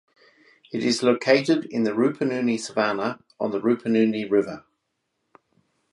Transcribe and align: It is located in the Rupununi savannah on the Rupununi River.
It 0.71 0.83
is 0.83 1.03
located 1.03 1.65
in 1.65 1.83
the 1.83 1.91
Rupununi 1.91 2.59
savannah 2.59 3.19
on 3.39 3.51
the 3.51 3.59
Rupununi 3.61 4.25
River. 4.31 4.65